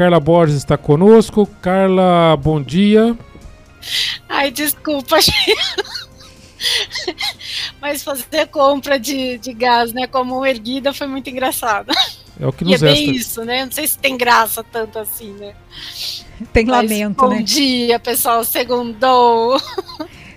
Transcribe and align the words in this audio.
Carla 0.00 0.18
Borges 0.18 0.56
está 0.56 0.78
conosco. 0.78 1.46
Carla, 1.60 2.34
bom 2.34 2.62
dia. 2.62 3.14
Ai, 4.26 4.50
desculpa, 4.50 5.18
mas 7.82 8.02
fazer 8.02 8.46
compra 8.46 8.98
de, 8.98 9.36
de 9.36 9.52
gás, 9.52 9.92
né, 9.92 10.06
como 10.06 10.46
erguida 10.46 10.94
foi 10.94 11.06
muito 11.06 11.28
engraçado. 11.28 11.92
É 12.40 12.46
o 12.46 12.50
que 12.50 12.64
nos 12.64 12.80
e 12.80 12.86
é 12.86 12.92
bem 12.94 13.10
isso, 13.10 13.44
né? 13.44 13.66
Não 13.66 13.72
sei 13.72 13.86
se 13.86 13.98
tem 13.98 14.16
graça 14.16 14.64
tanto 14.64 14.98
assim, 14.98 15.34
né? 15.34 15.52
Tem 16.50 16.64
Mas, 16.64 16.90
lamento, 16.90 17.22
bom 17.22 17.28
né? 17.28 17.36
Bom 17.36 17.42
dia, 17.42 17.98
pessoal. 18.00 18.42
Segundou. 18.42 19.60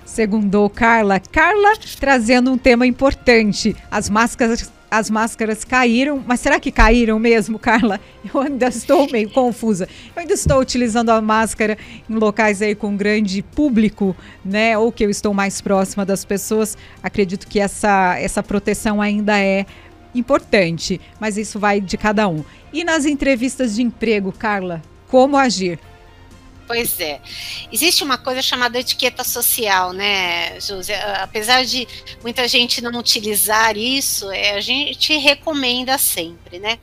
Segundou, 0.04 0.70
Carla. 0.70 1.21
Carla 1.21 1.71
trazendo 1.98 2.52
um 2.52 2.57
tema 2.57 2.86
importante. 2.86 3.77
As 3.89 4.09
máscaras 4.09 4.72
as 4.93 5.09
máscaras 5.09 5.63
caíram, 5.63 6.23
mas 6.25 6.39
será 6.39 6.59
que 6.59 6.71
caíram 6.71 7.17
mesmo, 7.17 7.57
Carla? 7.57 7.99
Eu 8.31 8.41
ainda 8.41 8.67
estou 8.67 9.09
meio 9.11 9.27
confusa. 9.31 9.89
Eu 10.15 10.21
ainda 10.21 10.33
estou 10.33 10.59
utilizando 10.59 11.09
a 11.09 11.19
máscara 11.19 11.75
em 12.07 12.13
locais 12.13 12.61
aí 12.61 12.75
com 12.75 12.95
grande 12.95 13.41
público, 13.41 14.15
né? 14.45 14.77
Ou 14.77 14.91
que 14.91 15.03
eu 15.03 15.09
estou 15.09 15.34
mais 15.34 15.61
próxima 15.61 16.05
das 16.05 16.23
pessoas. 16.23 16.77
Acredito 17.01 17.48
que 17.48 17.59
essa, 17.59 18.17
essa 18.20 18.43
proteção 18.43 19.01
ainda 19.01 19.37
é 19.39 19.65
importante, 20.13 21.01
mas 21.20 21.37
isso 21.37 21.59
vai 21.59 21.81
de 21.81 21.98
cada 21.98 22.27
um. 22.27 22.45
E 22.71 22.84
nas 22.84 23.05
entrevistas 23.05 23.75
de 23.75 23.81
emprego, 23.81 24.31
Carla, 24.31 24.79
como 25.07 25.35
agir? 25.35 25.79
Pois 26.66 26.99
é. 26.99 27.20
Existe 27.72 28.03
uma 28.03 28.17
coisa 28.17 28.41
chamada 28.41 28.80
etiqueta 28.80 29.23
social, 29.23 29.91
né, 29.91 30.59
José? 30.62 30.95
Apesar 31.21 31.66
de 31.66 31.88
muita 32.21 32.48
gente 32.48 32.81
não 32.81 32.98
utilizar 32.99 33.76
isso, 33.77 34.31
é, 34.31 34.52
a 34.52 34.62
gente 34.62 35.16
recomenda 35.18 35.98
sempre, 35.98 36.59
né? 36.59 36.80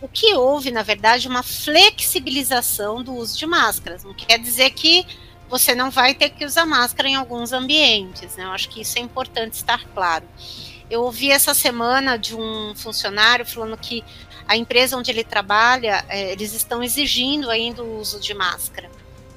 O 0.00 0.06
que 0.06 0.32
houve, 0.34 0.70
na 0.70 0.82
verdade, 0.82 1.26
uma 1.26 1.42
flexibilização 1.42 3.02
do 3.02 3.14
uso 3.14 3.36
de 3.36 3.46
máscaras. 3.46 4.04
Não 4.04 4.14
quer 4.14 4.38
dizer 4.38 4.70
que 4.70 5.04
você 5.48 5.74
não 5.74 5.90
vai 5.90 6.14
ter 6.14 6.30
que 6.30 6.44
usar 6.44 6.64
máscara 6.64 7.08
em 7.08 7.16
alguns 7.16 7.52
ambientes, 7.52 8.36
né? 8.36 8.44
Eu 8.44 8.50
acho 8.50 8.68
que 8.68 8.80
isso 8.80 8.96
é 8.98 9.02
importante 9.02 9.54
estar 9.54 9.84
claro. 9.92 10.24
Eu 10.88 11.02
ouvi 11.02 11.32
essa 11.32 11.52
semana 11.52 12.16
de 12.16 12.36
um 12.36 12.74
funcionário 12.76 13.44
falando 13.44 13.76
que 13.76 14.04
a 14.46 14.56
empresa 14.56 14.96
onde 14.96 15.10
ele 15.10 15.24
trabalha, 15.24 16.04
é, 16.08 16.30
eles 16.30 16.52
estão 16.54 16.80
exigindo 16.80 17.50
ainda 17.50 17.82
o 17.82 17.98
uso 17.98 18.20
de 18.20 18.32
máscara 18.32 18.88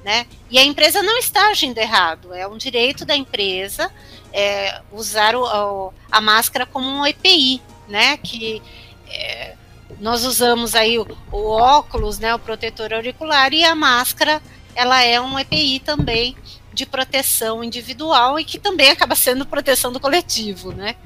né? 0.04 0.26
E 0.50 0.58
a 0.58 0.64
empresa 0.64 1.02
não 1.02 1.18
está 1.18 1.48
agindo 1.48 1.78
errado, 1.78 2.32
é 2.32 2.46
um 2.46 2.56
direito 2.56 3.04
da 3.04 3.14
empresa 3.14 3.90
é, 4.32 4.80
usar 4.92 5.34
o, 5.36 5.92
a 6.10 6.20
máscara 6.20 6.66
como 6.66 6.88
um 6.88 7.06
EPI, 7.06 7.60
né? 7.88 8.16
Que 8.16 8.62
é, 9.08 9.54
nós 10.00 10.24
usamos 10.24 10.74
aí 10.74 10.98
o, 10.98 11.06
o, 11.30 11.50
óculos, 11.50 12.18
né? 12.18 12.34
O 12.34 12.38
protetor 12.38 12.92
auricular 12.92 13.52
e 13.52 13.64
a 13.64 13.74
máscara, 13.74 14.42
ela 14.74 15.02
é 15.02 15.20
um 15.20 15.38
EPI 15.38 15.80
também 15.80 16.36
de 16.72 16.86
proteção 16.86 17.62
individual 17.62 18.38
e 18.38 18.44
que 18.44 18.58
também 18.58 18.90
acaba 18.90 19.14
sendo 19.14 19.44
proteção 19.44 19.92
do 19.92 20.00
coletivo, 20.00 20.72
né? 20.72 20.96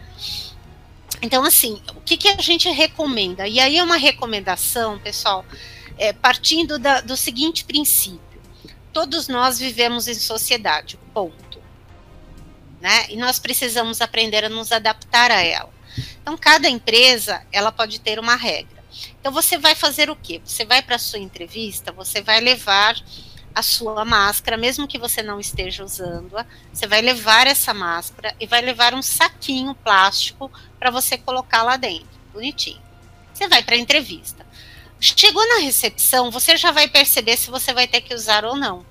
Então, 1.23 1.42
assim, 1.42 1.81
o 1.97 2.01
que, 2.03 2.19
que 2.19 2.29
a 2.29 2.36
gente 2.36 2.69
recomenda? 2.69 3.48
E 3.48 3.58
aí 3.58 3.79
é 3.79 3.83
uma 3.83 3.97
recomendação, 3.97 4.98
pessoal, 4.98 5.45
é, 5.97 6.12
partindo 6.12 6.79
da, 6.79 7.01
do 7.01 7.17
seguinte 7.17 7.64
princípio 7.64 8.33
todos 8.95 9.27
nós 9.27 9.59
vivemos 9.59 10.06
em 10.06 10.14
sociedade, 10.14 10.98
ponto. 11.12 11.61
Né? 12.81 13.06
E 13.11 13.17
nós 13.17 13.41
precisamos 13.41 14.01
aprender 14.01 14.45
a 14.45 14.48
nos 14.48 14.70
adaptar 14.70 15.31
a 15.33 15.42
ela. 15.42 15.75
Então, 16.23 16.39
cada 16.39 16.69
empresa, 16.69 17.45
ela 17.53 17.73
pode 17.73 18.01
ter 18.01 18.19
uma 18.19 18.36
regra. 18.36 18.84
Então, 19.20 19.33
você 19.33 19.59
vai 19.59 19.75
fazer 19.75 20.09
o 20.09 20.17
quê? 20.17 20.41
Você 20.45 20.64
vai 20.64 20.81
para 20.81 20.97
a 20.97 20.98
sua 20.98 21.19
entrevista, 21.19 21.91
você 21.91 22.23
vai 22.23 22.41
levar 22.41 22.97
a 23.55 23.62
sua 23.62 24.05
máscara, 24.05 24.56
mesmo 24.56 24.86
que 24.86 24.98
você 24.98 25.23
não 25.23 25.41
esteja 25.41 25.84
usando-a, 25.84 26.47
você 26.73 26.86
vai 26.86 27.01
levar 27.01 27.47
essa 27.47 27.73
máscara 27.73 28.34
e 28.41 28.47
vai 28.47 28.61
levar 28.61 28.95
um 28.95 29.03
saquinho 29.03 29.74
plástico 29.74 30.51
para 30.79 30.91
você 30.91 31.17
colocar 31.17 31.63
lá 31.63 31.77
dentro, 31.77 32.08
bonitinho. 32.33 32.83
Você 33.33 33.48
vai 33.48 33.63
para 33.63 33.74
a 33.74 33.79
entrevista. 33.79 34.45
Chegou 35.01 35.47
na 35.47 35.63
recepção, 35.63 36.30
você 36.30 36.57
já 36.57 36.70
vai 36.70 36.89
perceber 36.89 37.36
se 37.36 37.51
você 37.51 37.73
vai 37.73 37.86
ter 37.86 38.01
que 38.01 38.14
usar 38.14 38.45
ou 38.45 38.57
não. 38.57 38.85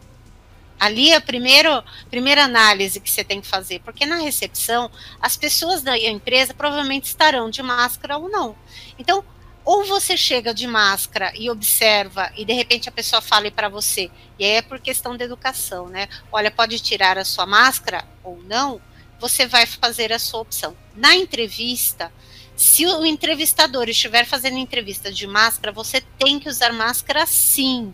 Ali 0.83 1.11
é 1.11 1.15
a 1.15 1.21
primeira, 1.21 1.81
primeira 2.09 2.43
análise 2.43 2.99
que 2.99 3.09
você 3.09 3.23
tem 3.23 3.39
que 3.39 3.47
fazer, 3.47 3.79
porque 3.85 4.05
na 4.05 4.17
recepção, 4.17 4.91
as 5.21 5.37
pessoas 5.37 5.81
da 5.81 5.97
empresa 5.97 6.53
provavelmente 6.53 7.05
estarão 7.05 7.49
de 7.49 7.63
máscara 7.63 8.17
ou 8.17 8.27
não. 8.27 8.53
Então, 8.99 9.23
ou 9.63 9.85
você 9.85 10.17
chega 10.17 10.53
de 10.53 10.67
máscara 10.67 11.31
e 11.37 11.49
observa, 11.49 12.29
e 12.35 12.43
de 12.43 12.51
repente 12.51 12.89
a 12.89 12.91
pessoa 12.91 13.21
fala 13.21 13.49
para 13.49 13.69
você, 13.69 14.11
e 14.37 14.43
aí 14.43 14.55
é 14.57 14.61
por 14.61 14.77
questão 14.77 15.15
de 15.15 15.23
educação, 15.23 15.87
né? 15.87 16.09
Olha, 16.29 16.51
pode 16.51 16.77
tirar 16.81 17.17
a 17.17 17.23
sua 17.23 17.45
máscara 17.45 18.03
ou 18.21 18.43
não, 18.43 18.81
você 19.21 19.47
vai 19.47 19.65
fazer 19.65 20.11
a 20.11 20.19
sua 20.19 20.41
opção. 20.41 20.75
Na 20.97 21.15
entrevista, 21.15 22.11
se 22.57 22.85
o 22.85 23.05
entrevistador 23.05 23.87
estiver 23.87 24.25
fazendo 24.25 24.57
entrevista 24.57 25.09
de 25.09 25.25
máscara, 25.27 25.71
você 25.71 26.01
tem 26.19 26.41
que 26.41 26.49
usar 26.49 26.73
máscara 26.73 27.25
sim. 27.25 27.93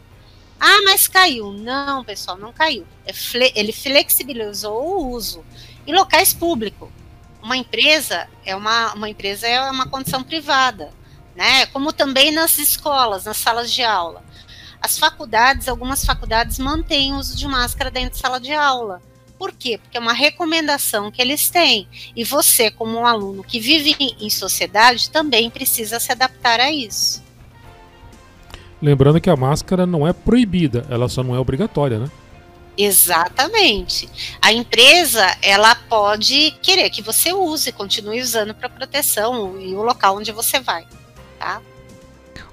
Ah, 0.59 0.81
mas 0.83 1.07
caiu. 1.07 1.51
Não, 1.53 2.03
pessoal, 2.03 2.37
não 2.37 2.51
caiu. 2.51 2.85
É 3.05 3.13
ele 3.55 3.71
flexibilizou 3.71 4.83
o 4.83 5.09
uso. 5.11 5.43
Em 5.87 5.93
locais 5.93 6.33
públicos. 6.33 6.89
Uma 7.41 7.55
empresa 7.55 8.27
é 8.45 8.55
uma, 8.55 8.93
uma 8.93 9.09
empresa 9.09 9.47
é 9.47 9.61
uma 9.71 9.87
condição 9.87 10.21
privada, 10.21 10.91
né? 11.35 11.65
Como 11.67 11.93
também 11.93 12.31
nas 12.31 12.57
escolas, 12.57 13.23
nas 13.23 13.37
salas 13.37 13.71
de 13.71 13.81
aula. 13.81 14.21
As 14.81 14.97
faculdades, 14.97 15.67
algumas 15.67 16.03
faculdades 16.03 16.59
mantêm 16.59 17.13
o 17.13 17.17
uso 17.17 17.35
de 17.35 17.47
máscara 17.47 17.89
dentro 17.89 18.11
de 18.11 18.19
sala 18.19 18.39
de 18.39 18.53
aula. 18.53 19.01
Por 19.37 19.53
quê? 19.53 19.77
Porque 19.77 19.97
é 19.97 20.01
uma 20.01 20.11
recomendação 20.11 21.09
que 21.09 21.21
eles 21.21 21.49
têm. 21.49 21.87
E 22.13 22.25
você, 22.25 22.69
como 22.69 22.99
um 22.99 23.05
aluno 23.05 23.41
que 23.41 23.57
vive 23.57 23.95
em 23.99 24.29
sociedade, 24.29 25.09
também 25.09 25.49
precisa 25.49 25.97
se 25.97 26.11
adaptar 26.11 26.59
a 26.59 26.69
isso. 26.69 27.23
Lembrando 28.81 29.19
que 29.19 29.29
a 29.29 29.35
máscara 29.35 29.85
não 29.85 30.07
é 30.07 30.13
proibida, 30.13 30.85
ela 30.89 31.09
só 31.09 31.21
não 31.21 31.35
é 31.35 31.39
obrigatória, 31.39 31.99
né? 31.99 32.09
Exatamente. 32.77 34.09
A 34.41 34.53
empresa, 34.53 35.25
ela 35.41 35.75
pode 35.75 36.51
querer 36.61 36.89
que 36.89 37.01
você 37.01 37.33
use, 37.33 37.73
continue 37.73 38.21
usando 38.21 38.53
para 38.53 38.69
proteção 38.69 39.59
e 39.59 39.75
o 39.75 39.81
local 39.81 40.15
onde 40.15 40.31
você 40.31 40.61
vai, 40.61 40.87
tá? 41.37 41.61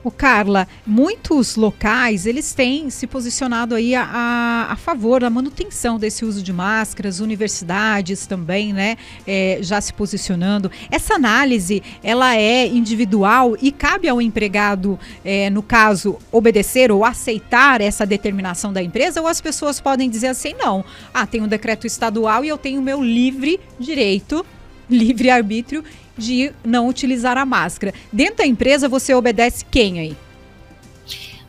O 0.02 0.10
Carla, 0.10 0.68
muitos 0.86 1.56
locais 1.56 2.26
eles 2.26 2.54
têm 2.54 2.90
se 2.90 3.06
posicionado 3.06 3.74
aí 3.74 3.94
a, 3.94 4.02
a, 4.04 4.72
a, 4.72 4.76
favor 4.76 5.20
da 5.20 5.30
manutenção 5.30 5.98
desse 5.98 6.24
uso 6.24 6.42
de 6.42 6.52
máscaras, 6.52 7.20
universidades 7.20 8.26
também, 8.26 8.72
né, 8.72 8.96
é, 9.26 9.58
já 9.60 9.80
se 9.80 9.92
posicionando. 9.92 10.70
Essa 10.90 11.14
análise 11.14 11.82
ela 12.02 12.36
é 12.36 12.66
individual 12.66 13.56
e 13.60 13.72
cabe 13.72 14.08
ao 14.08 14.22
empregado, 14.22 14.98
é, 15.24 15.50
no 15.50 15.62
caso, 15.62 16.18
obedecer 16.30 16.92
ou 16.92 17.04
aceitar 17.04 17.80
essa 17.80 18.06
determinação 18.06 18.72
da 18.72 18.82
empresa, 18.82 19.20
ou 19.20 19.26
as 19.26 19.40
pessoas 19.40 19.80
podem 19.80 20.08
dizer 20.08 20.28
assim, 20.28 20.54
não, 20.58 20.84
ah, 21.12 21.26
tem 21.26 21.42
um 21.42 21.48
decreto 21.48 21.86
estadual 21.86 22.44
e 22.44 22.48
eu 22.48 22.58
tenho 22.58 22.80
meu 22.80 23.02
livre 23.02 23.58
direito, 23.78 24.44
livre 24.88 25.30
arbítrio 25.30 25.82
de 26.16 26.52
não 26.64 26.88
utilizar 26.88 27.36
a 27.36 27.44
máscara. 27.44 27.92
Dentro 28.12 28.36
da 28.36 28.46
empresa, 28.46 28.88
você 28.88 29.14
obedece 29.14 29.64
quem 29.64 30.00
aí? 30.00 30.16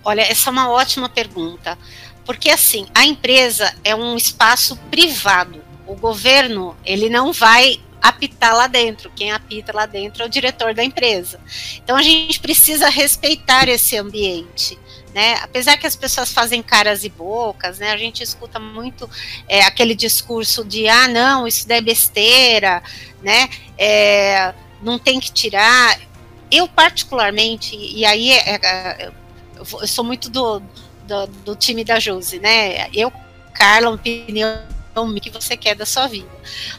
Olha, 0.03 0.21
essa 0.21 0.49
é 0.49 0.51
uma 0.51 0.69
ótima 0.69 1.09
pergunta. 1.09 1.77
Porque 2.25 2.49
assim, 2.49 2.85
a 2.93 3.05
empresa 3.05 3.73
é 3.83 3.95
um 3.95 4.15
espaço 4.15 4.75
privado. 4.91 5.61
O 5.85 5.95
governo, 5.95 6.75
ele 6.85 7.09
não 7.09 7.31
vai 7.31 7.79
apitar 8.01 8.55
lá 8.55 8.67
dentro. 8.67 9.11
Quem 9.15 9.31
apita 9.31 9.73
lá 9.73 9.85
dentro 9.85 10.23
é 10.23 10.25
o 10.25 10.29
diretor 10.29 10.73
da 10.73 10.83
empresa. 10.83 11.39
Então 11.83 11.95
a 11.95 12.01
gente 12.01 12.39
precisa 12.39 12.89
respeitar 12.89 13.67
esse 13.69 13.97
ambiente. 13.97 14.77
Né? 15.13 15.35
Apesar 15.41 15.77
que 15.77 15.87
as 15.87 15.95
pessoas 15.95 16.31
fazem 16.31 16.61
caras 16.61 17.03
e 17.03 17.09
bocas, 17.09 17.79
né? 17.79 17.91
A 17.91 17.97
gente 17.97 18.21
escuta 18.21 18.59
muito 18.59 19.09
é, 19.47 19.61
aquele 19.63 19.95
discurso 19.95 20.63
de 20.63 20.87
ah, 20.87 21.07
não, 21.07 21.47
isso 21.47 21.65
é 21.69 21.81
besteira, 21.81 22.83
né? 23.23 23.49
É, 23.77 24.53
não 24.81 24.99
tem 24.99 25.19
que 25.19 25.31
tirar. 25.31 25.99
Eu, 26.51 26.67
particularmente, 26.67 27.75
e 27.75 28.05
aí 28.05 28.31
é, 28.31 28.55
é, 28.55 29.11
eu 29.55 29.87
sou 29.87 30.03
muito 30.03 30.29
do, 30.29 30.61
do, 31.07 31.27
do, 31.27 31.55
time 31.55 31.83
da 31.83 31.99
Josi, 31.99 32.39
né? 32.39 32.87
Eu, 32.93 33.11
Carla, 33.53 33.89
opinião 33.89 34.61
que 35.21 35.29
você 35.29 35.55
quer 35.55 35.75
da 35.75 35.85
sua 35.85 36.07
vida. 36.07 36.29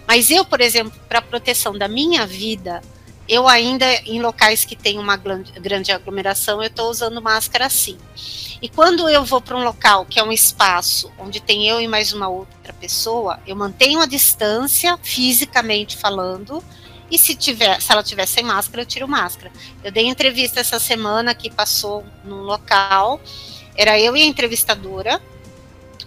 Mas 0.06 0.30
eu, 0.30 0.44
por 0.44 0.60
exemplo, 0.60 0.92
para 1.08 1.22
proteção 1.22 1.76
da 1.76 1.86
minha 1.86 2.26
vida, 2.26 2.82
eu 3.28 3.46
ainda, 3.46 3.84
em 4.06 4.22
locais 4.22 4.64
que 4.64 4.74
tem 4.74 4.98
uma 4.98 5.16
grande 5.16 5.92
aglomeração, 5.92 6.62
eu 6.62 6.68
estou 6.68 6.90
usando 6.90 7.20
máscara 7.20 7.68
sim. 7.68 7.98
E 8.60 8.68
quando 8.68 9.08
eu 9.08 9.24
vou 9.24 9.40
para 9.40 9.56
um 9.56 9.62
local 9.62 10.06
que 10.06 10.18
é 10.18 10.22
um 10.22 10.32
espaço 10.32 11.12
onde 11.18 11.40
tem 11.40 11.68
eu 11.68 11.80
e 11.80 11.86
mais 11.86 12.12
uma 12.12 12.28
outra 12.28 12.72
pessoa, 12.72 13.38
eu 13.46 13.54
mantenho 13.54 14.00
a 14.00 14.06
distância, 14.06 14.98
fisicamente 15.02 15.96
falando, 15.96 16.64
e 17.10 17.18
se 17.18 17.34
tiver, 17.34 17.80
se 17.80 17.90
ela 17.92 18.02
tiver 18.02 18.26
sem 18.26 18.44
máscara, 18.44 18.82
eu 18.82 18.86
tiro 18.86 19.08
máscara. 19.08 19.50
Eu 19.82 19.90
dei 19.92 20.06
entrevista 20.06 20.60
essa 20.60 20.78
semana 20.78 21.34
que 21.34 21.50
passou 21.50 22.04
num 22.24 22.42
local 22.42 23.20
Era 23.76 23.98
eu 23.98 24.16
e 24.16 24.22
a 24.22 24.26
entrevistadora, 24.26 25.22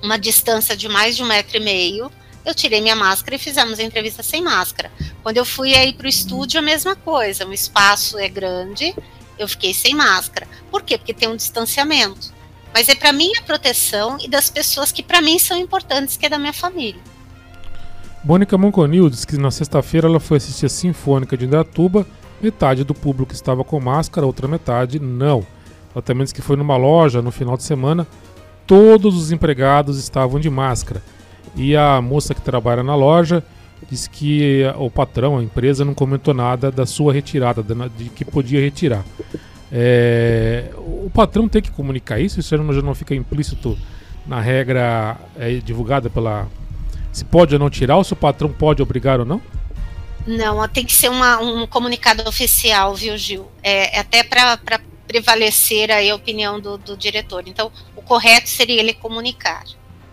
uma 0.04 0.18
distância 0.18 0.76
de 0.76 0.90
mais 0.90 1.16
de 1.16 1.24
um 1.24 1.28
metro 1.28 1.58
e 1.58 1.60
meio. 1.60 2.12
Eu 2.44 2.54
tirei 2.54 2.82
minha 2.82 2.96
máscara 2.96 3.36
e 3.36 3.40
fizemos 3.40 3.80
a 3.80 3.84
entrevista 3.84 4.22
sem 4.22 4.42
máscara. 4.42 4.92
Quando 5.24 5.38
eu 5.38 5.46
fui 5.46 5.76
aí 5.76 5.94
para 5.94 6.06
o 6.06 6.10
estúdio, 6.10 6.60
a 6.60 6.64
mesma 6.64 6.96
coisa. 6.96 7.46
O 7.46 7.54
espaço 7.54 8.18
é 8.18 8.28
grande, 8.28 8.96
eu 9.38 9.48
fiquei 9.48 9.74
sem 9.74 9.96
máscara. 9.96 10.48
Por 10.70 10.82
quê? 10.82 10.98
Porque 10.98 11.14
tem 11.14 11.30
um 11.30 11.36
distanciamento. 11.36 12.34
Mas 12.74 12.90
é 12.90 12.96
para 12.96 13.12
minha 13.12 13.42
proteção 13.42 14.18
e 14.20 14.28
das 14.28 14.50
pessoas 14.50 14.92
que 14.92 15.04
para 15.04 15.22
mim 15.22 15.38
são 15.38 15.58
importantes, 15.58 16.18
que 16.18 16.26
é 16.26 16.30
da 16.30 16.40
minha 16.40 16.54
família. 16.54 17.02
Mônica 18.24 18.58
Monconil 18.58 19.10
diz 19.10 19.26
que 19.26 19.36
na 19.38 19.52
sexta-feira 19.52 20.08
ela 20.08 20.20
foi 20.20 20.38
assistir 20.38 20.68
a 20.68 20.70
Sinfônica 20.70 21.36
de 21.36 21.46
Indatuba, 21.46 22.06
metade 22.40 22.84
do 22.84 22.94
público 22.94 23.34
estava 23.34 23.64
com 23.64 23.80
máscara, 23.80 24.26
outra 24.26 24.48
metade 24.48 25.00
não. 25.00 25.46
Ela 25.94 26.02
também 26.02 26.24
disse 26.24 26.34
que 26.34 26.42
foi 26.42 26.56
numa 26.56 26.78
loja 26.78 27.22
no 27.22 27.32
final 27.32 27.58
de 27.58 27.64
semana, 27.64 28.08
todos 28.66 29.18
os 29.18 29.32
empregados 29.32 29.98
estavam 29.98 30.40
de 30.40 30.50
máscara. 30.50 31.04
E 31.56 31.76
a 31.76 32.00
moça 32.02 32.34
que 32.34 32.42
trabalha 32.42 32.84
na 32.84 32.96
loja 32.96 33.44
disse 33.90 34.10
que 34.10 34.64
o 34.78 34.90
patrão, 34.90 35.38
a 35.38 35.44
empresa, 35.44 35.86
não 35.86 35.94
comentou 35.94 36.34
nada 36.34 36.72
da 36.72 36.86
sua 36.86 37.14
retirada, 37.14 37.64
de 37.98 38.10
que 38.10 38.24
podia 38.24 38.60
retirar. 38.60 39.04
É, 39.72 40.66
o 40.76 41.10
patrão 41.14 41.48
tem 41.48 41.62
que 41.62 41.72
comunicar 41.72 42.20
isso? 42.20 42.40
Isso 42.40 42.56
já 42.56 42.82
não 42.82 42.94
fica 42.94 43.16
implícito 43.16 43.78
na 44.26 44.42
regra 44.42 45.18
é, 45.38 45.54
divulgada 45.56 46.10
pela. 46.10 46.48
Se 47.12 47.26
pode 47.26 47.54
ou 47.54 47.60
não 47.60 47.70
tirar, 47.70 47.98
ou 47.98 48.04
se 48.04 48.14
o 48.14 48.16
patrão 48.16 48.52
pode 48.52 48.82
obrigar 48.82 49.20
ou 49.20 49.26
não? 49.26 49.42
Não, 50.26 50.68
tem 50.68 50.86
que 50.86 50.94
ser 50.94 51.10
uma, 51.10 51.40
um 51.40 51.66
comunicado 51.66 52.28
oficial, 52.28 52.94
viu, 52.96 53.18
Gil? 53.18 53.52
É, 53.64 53.98
é 53.98 54.00
até 54.00 54.24
para 54.24 54.58
prevalecer 55.08 55.92
a 55.92 56.16
opinião 56.16 56.60
do, 56.60 56.78
do 56.78 56.96
diretor. 56.96 57.44
Então, 57.48 57.72
o 57.96 58.02
correto 58.02 58.48
seria 58.48 58.80
ele 58.80 58.94
comunicar. 58.94 59.64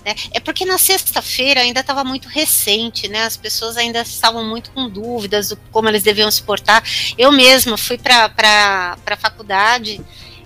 Né? 0.05 0.15
É 0.33 0.41
porque 0.41 0.65
na 0.65 0.79
sexta-feira 0.79 1.61
ainda 1.61 1.81
estava 1.81 2.05
muito 2.05 2.29
recente, 2.29 3.09
né? 3.09 3.25
As 3.25 3.37
pessoas 3.37 3.77
ainda 3.77 4.01
estavam 4.01 4.45
muito 4.45 4.71
com 4.71 4.89
dúvidas 4.89 5.51
do 5.51 5.57
como 5.71 5.89
eles 5.89 6.03
deviam 6.03 6.31
se 6.31 6.43
portar. 6.43 6.83
Eu 7.17 7.33
mesma 7.33 7.77
fui 7.77 7.99
para 7.99 8.97
a 9.07 9.17
faculdade 9.17 10.01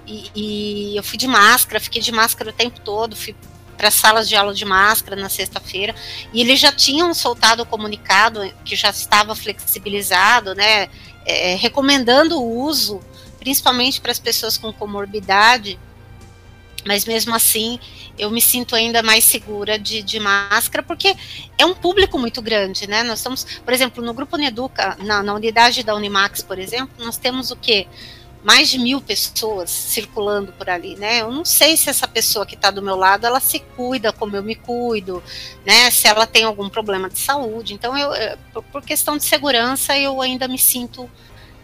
e, 0.06 0.30
e, 0.34 0.96
eu 0.96 1.02
fui 1.02 1.16
de 1.16 1.26
máscara, 1.26 1.80
fiquei 1.80 2.02
de 2.02 2.12
máscara 2.12 2.50
o 2.50 2.52
tempo 2.52 2.80
todo, 2.80 3.14
fui 3.14 3.34
para 3.76 3.90
salas 3.90 4.28
de 4.28 4.36
aula 4.36 4.54
de 4.54 4.64
máscara 4.64 5.16
na 5.16 5.28
sexta-feira 5.28 5.94
e 6.32 6.40
eles 6.40 6.60
já 6.60 6.70
tinham 6.70 7.12
soltado 7.14 7.62
o 7.62 7.66
comunicado 7.66 8.52
que 8.64 8.76
já 8.76 8.90
estava 8.90 9.34
flexibilizado, 9.34 10.54
né? 10.54 10.88
É, 11.24 11.54
recomendando 11.54 12.40
o 12.40 12.64
uso, 12.64 13.00
principalmente 13.38 14.00
para 14.00 14.10
as 14.10 14.18
pessoas 14.18 14.58
com 14.58 14.72
comorbidade 14.72 15.78
mas 16.84 17.04
mesmo 17.04 17.34
assim 17.34 17.78
eu 18.18 18.30
me 18.30 18.40
sinto 18.40 18.74
ainda 18.74 19.02
mais 19.02 19.24
segura 19.24 19.78
de, 19.78 20.02
de, 20.02 20.20
máscara, 20.20 20.82
porque 20.82 21.14
é 21.56 21.64
um 21.64 21.74
público 21.74 22.18
muito 22.18 22.42
grande, 22.42 22.86
né? 22.86 23.02
Nós 23.02 23.20
estamos, 23.20 23.44
por 23.64 23.72
exemplo, 23.72 24.04
no 24.04 24.12
Grupo 24.12 24.36
Uneduca, 24.36 24.96
na, 25.00 25.22
na 25.22 25.34
unidade 25.34 25.82
da 25.82 25.94
Unimax, 25.94 26.42
por 26.42 26.58
exemplo, 26.58 27.04
nós 27.04 27.16
temos 27.16 27.50
o 27.50 27.56
quê? 27.56 27.86
Mais 28.44 28.68
de 28.68 28.78
mil 28.78 29.00
pessoas 29.00 29.70
circulando 29.70 30.52
por 30.52 30.68
ali, 30.68 30.96
né? 30.96 31.22
Eu 31.22 31.30
não 31.30 31.44
sei 31.44 31.76
se 31.76 31.88
essa 31.88 32.08
pessoa 32.08 32.44
que 32.44 32.54
está 32.54 32.70
do 32.70 32.82
meu 32.82 32.96
lado, 32.96 33.24
ela 33.24 33.40
se 33.40 33.60
cuida 33.60 34.12
como 34.12 34.36
eu 34.36 34.42
me 34.42 34.56
cuido, 34.56 35.22
né? 35.64 35.90
Se 35.90 36.08
ela 36.08 36.26
tem 36.26 36.44
algum 36.44 36.68
problema 36.68 37.08
de 37.08 37.18
saúde. 37.18 37.72
Então, 37.72 37.96
eu, 37.96 38.10
por, 38.52 38.62
por 38.64 38.82
questão 38.82 39.16
de 39.16 39.24
segurança, 39.24 39.96
eu 39.96 40.20
ainda 40.20 40.48
me 40.48 40.58
sinto, 40.58 41.08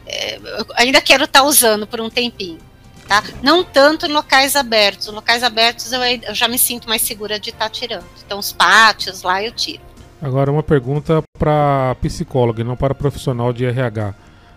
é, 0.07 0.39
ainda 0.77 1.01
quero 1.01 1.25
estar 1.25 1.41
tá 1.41 1.47
usando 1.47 1.87
por 1.87 2.01
um 2.01 2.09
tempinho. 2.09 2.61
Tá? 3.09 3.25
Não 3.43 3.65
tanto 3.65 4.07
em 4.07 4.13
locais 4.13 4.55
abertos. 4.55 5.09
Em 5.09 5.13
locais 5.13 5.43
abertos 5.43 5.91
eu, 5.93 6.01
eu 6.03 6.35
já 6.35 6.47
me 6.47 6.59
sinto 6.59 6.87
mais 6.87 7.01
segura 7.01 7.41
de 7.41 7.49
estar 7.49 7.65
tá 7.65 7.71
tirando. 7.71 8.05
Então, 8.25 8.39
os 8.39 8.53
pátios 8.53 9.23
lá 9.23 9.43
eu 9.43 9.51
tiro. 9.51 9.81
Agora, 10.21 10.53
uma 10.53 10.63
pergunta 10.63 11.23
para 11.39 11.97
psicóloga, 12.03 12.63
não 12.63 12.77
para 12.77 12.95
profissional 12.95 13.53
de 13.53 13.65
RH. 13.65 14.15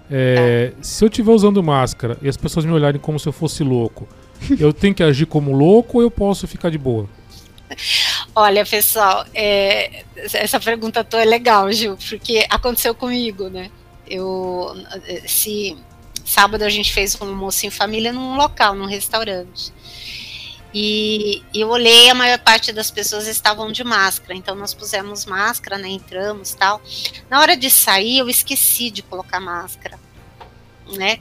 É, 0.09 0.73
tá. 0.75 0.83
Se 0.83 1.05
eu 1.05 1.07
estiver 1.07 1.31
usando 1.31 1.63
máscara 1.63 2.17
e 2.21 2.27
as 2.27 2.35
pessoas 2.35 2.65
me 2.65 2.73
olharem 2.73 2.99
como 2.99 3.17
se 3.17 3.27
eu 3.27 3.31
fosse 3.31 3.63
louco, 3.63 4.05
eu 4.59 4.73
tenho 4.73 4.93
que 4.93 5.01
agir 5.03 5.27
como 5.27 5.55
louco 5.55 5.99
ou 5.99 6.03
eu 6.03 6.11
posso 6.11 6.45
ficar 6.45 6.69
de 6.69 6.77
boa? 6.77 7.07
Olha, 8.35 8.65
pessoal, 8.65 9.25
é, 9.33 10.03
essa 10.33 10.59
pergunta 10.59 11.05
tua 11.05 11.21
é 11.21 11.25
legal, 11.25 11.71
Gil, 11.71 11.95
porque 12.09 12.45
aconteceu 12.49 12.93
comigo, 12.93 13.47
né? 13.47 13.69
Eu, 14.05 14.75
se 15.25 15.77
sábado 16.31 16.63
a 16.63 16.69
gente 16.69 16.93
fez 16.93 17.19
um 17.19 17.25
almoço 17.25 17.65
em 17.65 17.69
família 17.69 18.13
num 18.13 18.35
local, 18.37 18.73
num 18.73 18.85
restaurante. 18.85 19.73
E, 20.73 21.43
eu 21.53 21.67
olhei, 21.67 22.09
a 22.09 22.15
maior 22.15 22.39
parte 22.39 22.71
das 22.71 22.89
pessoas 22.89 23.27
estavam 23.27 23.69
de 23.69 23.83
máscara, 23.83 24.33
então 24.33 24.55
nós 24.55 24.73
pusemos 24.73 25.25
máscara, 25.25 25.77
né, 25.77 25.89
entramos 25.89 26.53
tal. 26.53 26.81
Na 27.29 27.41
hora 27.41 27.57
de 27.57 27.69
sair, 27.69 28.19
eu 28.19 28.29
esqueci 28.29 28.89
de 28.89 29.01
colocar 29.03 29.41
máscara, 29.41 29.99
né? 30.97 31.19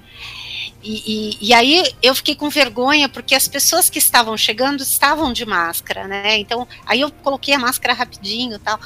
E, 0.82 1.38
e, 1.40 1.48
e, 1.48 1.52
aí 1.52 1.92
eu 2.02 2.14
fiquei 2.14 2.34
com 2.34 2.48
vergonha 2.48 3.08
porque 3.08 3.34
as 3.34 3.46
pessoas 3.46 3.90
que 3.90 3.98
estavam 3.98 4.36
chegando 4.36 4.82
estavam 4.82 5.30
de 5.32 5.44
máscara, 5.44 6.06
né? 6.06 6.38
Então 6.38 6.66
aí 6.86 7.02
eu 7.02 7.10
coloquei 7.10 7.52
a 7.52 7.58
máscara 7.58 7.92
rapidinho 7.92 8.58
tal. 8.58 8.80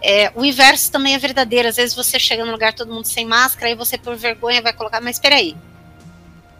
É, 0.00 0.30
o 0.34 0.44
inverso 0.44 0.90
também 0.92 1.14
é 1.14 1.18
verdadeiro. 1.18 1.68
Às 1.68 1.76
vezes 1.76 1.94
você 1.94 2.18
chega 2.18 2.44
no 2.44 2.52
lugar 2.52 2.72
todo 2.72 2.92
mundo 2.92 3.06
sem 3.06 3.24
máscara, 3.24 3.68
aí 3.68 3.74
você 3.74 3.98
por 3.98 4.16
vergonha 4.16 4.62
vai 4.62 4.72
colocar, 4.72 5.00
mas 5.00 5.16
espera 5.16 5.36
aí. 5.36 5.56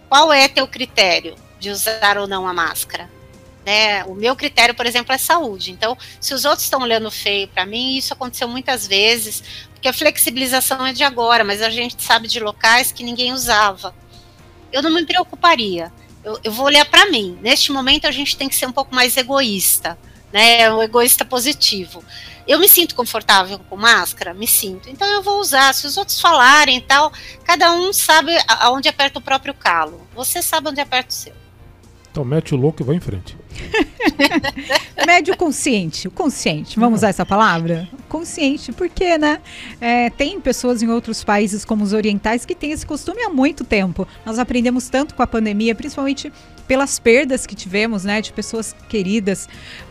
Qual 0.08 0.32
é 0.32 0.48
teu 0.48 0.66
critério 0.66 1.36
de 1.60 1.70
usar 1.70 2.18
ou 2.18 2.26
não 2.26 2.48
a 2.48 2.54
máscara? 2.54 3.08
Né? 3.64 4.02
O 4.04 4.14
meu 4.14 4.34
critério, 4.34 4.74
por 4.74 4.86
exemplo, 4.86 5.12
é 5.12 5.18
saúde. 5.18 5.70
Então, 5.70 5.96
se 6.20 6.32
os 6.32 6.44
outros 6.44 6.64
estão 6.64 6.80
olhando 6.80 7.10
feio 7.10 7.46
para 7.48 7.66
mim, 7.66 7.96
isso 7.96 8.14
aconteceu 8.14 8.48
muitas 8.48 8.86
vezes, 8.86 9.42
porque 9.74 9.88
a 9.88 9.92
flexibilização 9.92 10.86
é 10.86 10.92
de 10.92 11.04
agora, 11.04 11.44
mas 11.44 11.60
a 11.60 11.68
gente 11.68 12.02
sabe 12.02 12.26
de 12.26 12.40
locais 12.40 12.90
que 12.90 13.04
ninguém 13.04 13.32
usava. 13.32 13.94
Eu 14.72 14.82
não 14.82 14.90
me 14.90 15.04
preocuparia. 15.04 15.92
Eu, 16.24 16.40
eu 16.42 16.50
vou 16.50 16.66
olhar 16.66 16.84
para 16.86 17.10
mim. 17.10 17.38
Neste 17.42 17.70
momento, 17.70 18.06
a 18.06 18.10
gente 18.10 18.36
tem 18.36 18.48
que 18.48 18.56
ser 18.56 18.66
um 18.66 18.72
pouco 18.72 18.94
mais 18.94 19.16
egoísta, 19.16 19.98
né? 20.32 20.72
Um 20.72 20.82
egoísta 20.82 21.24
positivo. 21.24 22.02
Eu 22.46 22.58
me 22.58 22.68
sinto 22.68 22.94
confortável 22.94 23.58
com 23.58 23.76
máscara? 23.76 24.32
Me 24.32 24.46
sinto. 24.46 24.88
Então 24.88 25.06
eu 25.06 25.22
vou 25.22 25.38
usar. 25.38 25.74
Se 25.74 25.86
os 25.86 25.96
outros 25.98 26.18
falarem 26.20 26.78
e 26.78 26.80
tal, 26.80 27.12
cada 27.44 27.72
um 27.72 27.92
sabe 27.92 28.32
aonde 28.46 28.88
aperta 28.88 29.18
o 29.18 29.22
próprio 29.22 29.52
calo. 29.52 30.00
Você 30.14 30.40
sabe 30.42 30.70
onde 30.70 30.80
aperta 30.80 31.10
o 31.10 31.12
seu. 31.12 31.34
Então 32.10 32.24
mete 32.24 32.54
o 32.54 32.56
louco 32.56 32.82
e 32.82 32.84
vai 32.84 32.96
em 32.96 33.00
frente. 33.00 33.36
Médio 35.06 35.36
consciente, 35.36 36.08
o 36.08 36.10
consciente, 36.10 36.78
vamos 36.78 37.00
usar 37.00 37.10
essa 37.10 37.24
palavra? 37.24 37.88
Consciente, 38.08 38.72
porque, 38.72 39.16
né? 39.18 39.40
É, 39.80 40.10
tem 40.10 40.40
pessoas 40.40 40.82
em 40.82 40.88
outros 40.88 41.22
países, 41.22 41.64
como 41.64 41.84
os 41.84 41.92
orientais, 41.92 42.44
que 42.44 42.54
têm 42.54 42.72
esse 42.72 42.86
costume 42.86 43.22
há 43.22 43.28
muito 43.28 43.62
tempo. 43.62 44.08
Nós 44.24 44.38
aprendemos 44.38 44.88
tanto 44.88 45.14
com 45.14 45.22
a 45.22 45.26
pandemia, 45.26 45.74
principalmente 45.74 46.32
pelas 46.66 46.98
perdas 46.98 47.46
que 47.46 47.54
tivemos, 47.54 48.04
né? 48.04 48.20
De 48.20 48.32
pessoas 48.32 48.74
queridas, 48.88 49.48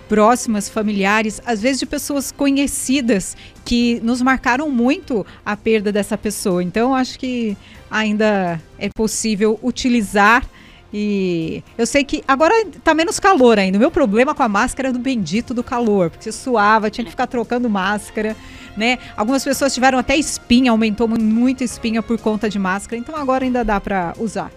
próximas, 0.08 0.70
familiares, 0.70 1.42
às 1.46 1.62
vezes 1.62 1.80
de 1.80 1.86
pessoas 1.86 2.32
conhecidas 2.32 3.36
que 3.66 4.00
nos 4.04 4.22
marcaram 4.22 4.70
muito 4.70 5.26
a 5.46 5.56
perda 5.56 5.92
dessa 5.92 6.18
pessoa. 6.18 6.64
Então, 6.64 6.96
acho 6.96 7.20
que 7.20 7.58
ainda 7.90 8.62
é 8.80 8.90
possível 8.96 9.60
utilizar. 9.62 10.46
E 10.94 11.64
eu 11.78 11.86
sei 11.86 12.04
que 12.04 12.24
agora 12.28 12.54
tá 12.84 12.94
menos 12.94 13.20
calor 13.20 13.60
ainda. 13.60 13.78
O 13.78 13.80
meu 13.80 13.92
problema 13.92 14.34
com 14.34 14.44
a 14.44 14.48
máscara 14.48 14.90
é 14.90 14.92
do 14.92 15.00
bendito 15.00 15.54
do 15.54 15.64
calor, 15.64 16.10
porque 16.10 16.24
você 16.24 16.32
suava, 16.32 16.90
tinha 16.90 17.04
que 17.04 17.12
ficar 17.12 17.28
trocando 17.28 17.70
máscara, 17.70 18.36
né? 18.76 18.98
Algumas 19.18 19.44
pessoas 19.44 19.74
tiveram 19.74 20.00
até 20.00 20.16
espinha, 20.16 20.72
aumentou 20.72 21.08
muito 21.08 21.64
espinha 21.64 22.02
por 22.02 22.18
conta 22.18 22.50
de 22.50 22.58
máscara, 22.58 22.98
então 22.98 23.16
agora 23.16 23.44
ainda 23.44 23.66
dá 23.66 23.82
para 23.82 24.14
usar. 24.18 24.50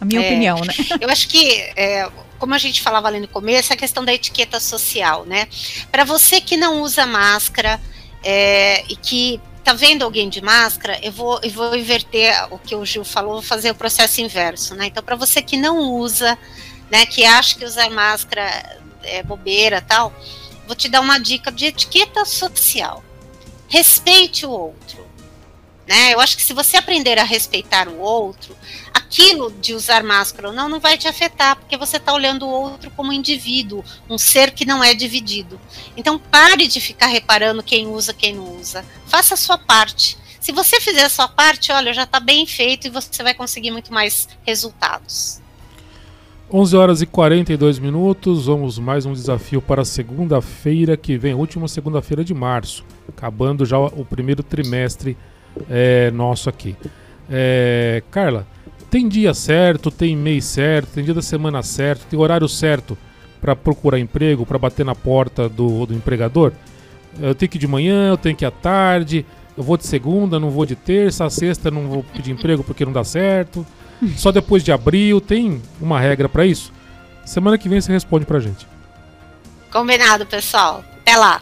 A 0.00 0.04
minha 0.06 0.22
é, 0.22 0.26
opinião, 0.26 0.60
né? 0.60 0.72
Eu 0.98 1.10
acho 1.10 1.28
que 1.28 1.46
é, 1.76 2.08
como 2.40 2.54
a 2.54 2.58
gente 2.58 2.80
falava 2.80 3.06
ali 3.06 3.20
no 3.20 3.28
começo, 3.28 3.72
a 3.72 3.76
questão 3.76 4.02
da 4.02 4.14
etiqueta 4.14 4.58
social, 4.58 5.26
né? 5.26 5.46
Para 5.92 6.04
você 6.04 6.40
que 6.40 6.56
não 6.56 6.80
usa 6.80 7.06
máscara 7.06 7.78
é, 8.24 8.82
e 8.88 8.96
que 8.96 9.38
tá 9.62 9.74
vendo 9.74 10.02
alguém 10.02 10.28
de 10.28 10.40
máscara, 10.40 10.98
eu 11.02 11.12
vou, 11.12 11.38
eu 11.42 11.50
vou 11.50 11.76
inverter 11.76 12.34
o 12.50 12.58
que 12.58 12.74
o 12.74 12.84
Gil 12.84 13.04
falou, 13.04 13.34
vou 13.34 13.42
fazer 13.42 13.70
o 13.70 13.74
processo 13.74 14.22
inverso, 14.22 14.74
né? 14.74 14.86
Então, 14.86 15.02
para 15.02 15.14
você 15.14 15.42
que 15.42 15.56
não 15.56 15.92
usa, 15.92 16.36
né, 16.90 17.04
que 17.04 17.24
acha 17.24 17.56
que 17.56 17.64
usar 17.64 17.90
máscara 17.90 18.80
é 19.02 19.22
bobeira 19.22 19.82
tal, 19.82 20.12
vou 20.66 20.74
te 20.74 20.88
dar 20.88 21.02
uma 21.02 21.18
dica 21.18 21.52
de 21.52 21.66
etiqueta 21.66 22.24
social. 22.24 23.04
Respeite 23.68 24.46
o 24.46 24.50
outro. 24.50 25.06
Né? 25.90 26.14
Eu 26.14 26.20
acho 26.20 26.36
que 26.36 26.42
se 26.44 26.52
você 26.52 26.76
aprender 26.76 27.18
a 27.18 27.24
respeitar 27.24 27.88
o 27.88 27.98
outro, 27.98 28.54
aquilo 28.94 29.50
de 29.60 29.74
usar 29.74 30.04
máscara 30.04 30.46
ou 30.46 30.54
não 30.54 30.68
não 30.68 30.78
vai 30.78 30.96
te 30.96 31.08
afetar, 31.08 31.56
porque 31.56 31.76
você 31.76 31.96
está 31.96 32.14
olhando 32.14 32.46
o 32.46 32.48
outro 32.48 32.92
como 32.92 33.12
indivíduo, 33.12 33.84
um 34.08 34.16
ser 34.16 34.52
que 34.52 34.64
não 34.64 34.84
é 34.84 34.94
dividido. 34.94 35.60
Então 35.96 36.16
pare 36.16 36.68
de 36.68 36.80
ficar 36.80 37.06
reparando 37.06 37.60
quem 37.60 37.88
usa, 37.88 38.14
quem 38.14 38.32
não 38.32 38.56
usa. 38.56 38.84
Faça 39.08 39.34
a 39.34 39.36
sua 39.36 39.58
parte. 39.58 40.16
Se 40.40 40.52
você 40.52 40.80
fizer 40.80 41.02
a 41.02 41.08
sua 41.08 41.26
parte, 41.26 41.72
olha, 41.72 41.92
já 41.92 42.04
está 42.04 42.20
bem 42.20 42.46
feito 42.46 42.86
e 42.86 42.90
você 42.90 43.20
vai 43.24 43.34
conseguir 43.34 43.72
muito 43.72 43.92
mais 43.92 44.28
resultados. 44.46 45.42
11 46.52 46.76
horas 46.76 47.02
e 47.02 47.06
42 47.06 47.80
minutos, 47.80 48.46
vamos 48.46 48.78
mais 48.78 49.06
um 49.06 49.12
desafio 49.12 49.60
para 49.60 49.84
segunda-feira 49.84 50.96
que 50.96 51.18
vem, 51.18 51.34
última 51.34 51.66
segunda-feira 51.66 52.22
de 52.22 52.32
março, 52.32 52.84
acabando 53.08 53.66
já 53.66 53.76
o 53.76 54.04
primeiro 54.04 54.44
trimestre 54.44 55.16
é, 55.68 56.10
nosso 56.10 56.48
aqui. 56.48 56.76
É, 57.30 58.02
Carla, 58.10 58.46
tem 58.90 59.08
dia 59.08 59.32
certo, 59.34 59.90
tem 59.90 60.16
mês 60.16 60.44
certo, 60.44 60.88
tem 60.94 61.04
dia 61.04 61.14
da 61.14 61.22
semana 61.22 61.62
certo, 61.62 62.06
tem 62.06 62.18
horário 62.18 62.48
certo 62.48 62.98
para 63.40 63.54
procurar 63.54 63.98
emprego, 63.98 64.44
para 64.44 64.58
bater 64.58 64.84
na 64.84 64.94
porta 64.94 65.48
do, 65.48 65.86
do 65.86 65.94
empregador? 65.94 66.52
Eu 67.20 67.34
tenho 67.34 67.48
que 67.48 67.56
ir 67.56 67.60
de 67.60 67.66
manhã, 67.66 68.08
eu 68.08 68.16
tenho 68.16 68.36
que 68.36 68.44
ir 68.44 68.46
à 68.46 68.50
tarde, 68.50 69.24
eu 69.56 69.62
vou 69.62 69.76
de 69.76 69.86
segunda, 69.86 70.38
não 70.40 70.50
vou 70.50 70.66
de 70.66 70.74
terça, 70.74 71.28
sexta 71.30 71.70
não 71.70 71.88
vou 71.88 72.02
pedir 72.02 72.32
emprego 72.32 72.64
porque 72.64 72.84
não 72.84 72.92
dá 72.92 73.04
certo. 73.04 73.66
Só 74.16 74.32
depois 74.32 74.64
de 74.64 74.72
abril, 74.72 75.20
tem 75.20 75.60
uma 75.80 76.00
regra 76.00 76.28
para 76.28 76.46
isso? 76.46 76.72
Semana 77.24 77.58
que 77.58 77.68
vem 77.68 77.80
você 77.80 77.92
responde 77.92 78.24
pra 78.24 78.40
gente. 78.40 78.66
Combinado, 79.70 80.26
pessoal. 80.26 80.82
Até 81.00 81.16
lá. 81.16 81.40